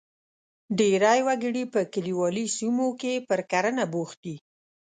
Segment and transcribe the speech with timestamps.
[0.77, 4.35] ډېری وګړي په کلیوالي سیمو کې پر کرنه بوخت دي.